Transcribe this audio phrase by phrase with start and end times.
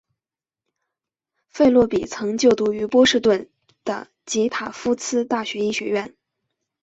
[1.47, 3.47] 费洛比曾就读波士顿
[3.83, 6.15] 的及塔夫茨大学医学院。